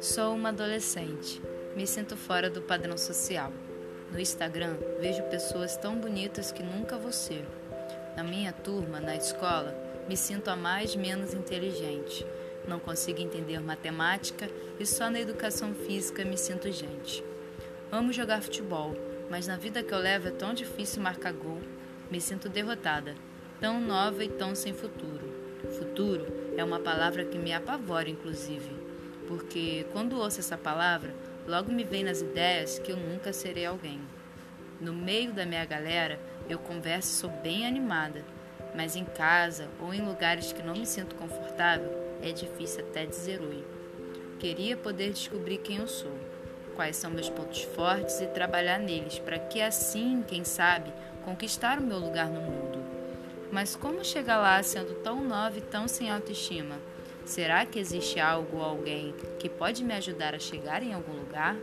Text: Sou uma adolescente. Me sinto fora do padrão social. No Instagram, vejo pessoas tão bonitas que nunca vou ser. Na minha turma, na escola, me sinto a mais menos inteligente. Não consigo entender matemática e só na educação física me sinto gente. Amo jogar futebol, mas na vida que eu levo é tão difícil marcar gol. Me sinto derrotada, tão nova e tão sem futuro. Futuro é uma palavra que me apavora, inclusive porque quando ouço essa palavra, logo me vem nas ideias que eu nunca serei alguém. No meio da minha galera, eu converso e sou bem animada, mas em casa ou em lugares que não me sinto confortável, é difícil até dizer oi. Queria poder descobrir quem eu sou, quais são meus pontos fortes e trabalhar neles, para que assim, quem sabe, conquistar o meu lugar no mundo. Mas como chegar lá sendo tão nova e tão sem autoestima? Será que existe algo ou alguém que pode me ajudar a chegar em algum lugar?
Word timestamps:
Sou 0.00 0.34
uma 0.34 0.48
adolescente. 0.48 1.42
Me 1.76 1.86
sinto 1.86 2.16
fora 2.16 2.48
do 2.48 2.62
padrão 2.62 2.96
social. 2.96 3.52
No 4.10 4.18
Instagram, 4.18 4.76
vejo 5.00 5.22
pessoas 5.24 5.76
tão 5.76 5.96
bonitas 5.96 6.50
que 6.50 6.62
nunca 6.62 6.96
vou 6.96 7.12
ser. 7.12 7.44
Na 8.16 8.24
minha 8.24 8.52
turma, 8.52 9.00
na 9.00 9.14
escola, 9.14 9.76
me 10.08 10.16
sinto 10.16 10.48
a 10.48 10.56
mais 10.56 10.96
menos 10.96 11.34
inteligente. 11.34 12.26
Não 12.66 12.78
consigo 12.78 13.20
entender 13.20 13.60
matemática 13.60 14.48
e 14.78 14.86
só 14.86 15.10
na 15.10 15.20
educação 15.20 15.74
física 15.74 16.24
me 16.24 16.38
sinto 16.38 16.72
gente. 16.72 17.22
Amo 17.92 18.12
jogar 18.12 18.42
futebol, 18.42 18.96
mas 19.28 19.46
na 19.46 19.56
vida 19.56 19.82
que 19.82 19.92
eu 19.92 19.98
levo 19.98 20.28
é 20.28 20.30
tão 20.30 20.54
difícil 20.54 21.02
marcar 21.02 21.32
gol. 21.32 21.60
Me 22.10 22.20
sinto 22.20 22.48
derrotada, 22.48 23.14
tão 23.60 23.80
nova 23.80 24.24
e 24.24 24.28
tão 24.28 24.54
sem 24.54 24.72
futuro. 24.72 25.28
Futuro 25.78 26.26
é 26.56 26.64
uma 26.64 26.80
palavra 26.80 27.24
que 27.24 27.38
me 27.38 27.52
apavora, 27.52 28.08
inclusive 28.08 28.80
porque 29.30 29.86
quando 29.92 30.18
ouço 30.18 30.40
essa 30.40 30.58
palavra, 30.58 31.14
logo 31.46 31.70
me 31.70 31.84
vem 31.84 32.02
nas 32.02 32.20
ideias 32.20 32.80
que 32.80 32.90
eu 32.90 32.96
nunca 32.96 33.32
serei 33.32 33.64
alguém. 33.64 34.00
No 34.80 34.92
meio 34.92 35.32
da 35.32 35.46
minha 35.46 35.64
galera, 35.64 36.18
eu 36.48 36.58
converso 36.58 37.10
e 37.10 37.12
sou 37.12 37.30
bem 37.30 37.64
animada, 37.64 38.24
mas 38.74 38.96
em 38.96 39.04
casa 39.04 39.68
ou 39.78 39.94
em 39.94 40.00
lugares 40.00 40.52
que 40.52 40.64
não 40.64 40.74
me 40.74 40.84
sinto 40.84 41.14
confortável, 41.14 41.96
é 42.20 42.32
difícil 42.32 42.80
até 42.80 43.06
dizer 43.06 43.40
oi. 43.40 43.64
Queria 44.40 44.76
poder 44.76 45.12
descobrir 45.12 45.58
quem 45.58 45.76
eu 45.76 45.86
sou, 45.86 46.18
quais 46.74 46.96
são 46.96 47.08
meus 47.08 47.30
pontos 47.30 47.62
fortes 47.62 48.20
e 48.20 48.26
trabalhar 48.26 48.80
neles, 48.80 49.20
para 49.20 49.38
que 49.38 49.62
assim, 49.62 50.24
quem 50.26 50.42
sabe, 50.42 50.92
conquistar 51.24 51.78
o 51.78 51.84
meu 51.84 52.00
lugar 52.00 52.28
no 52.28 52.40
mundo. 52.40 52.79
Mas 53.50 53.74
como 53.74 54.04
chegar 54.04 54.38
lá 54.38 54.62
sendo 54.62 54.94
tão 55.02 55.24
nova 55.24 55.58
e 55.58 55.62
tão 55.62 55.88
sem 55.88 56.10
autoestima? 56.10 56.76
Será 57.24 57.66
que 57.66 57.78
existe 57.78 58.18
algo 58.20 58.58
ou 58.58 58.64
alguém 58.64 59.14
que 59.38 59.48
pode 59.48 59.84
me 59.84 59.94
ajudar 59.94 60.34
a 60.34 60.38
chegar 60.38 60.82
em 60.82 60.92
algum 60.92 61.12
lugar? 61.12 61.56